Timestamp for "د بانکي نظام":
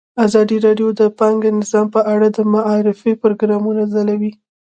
0.99-1.87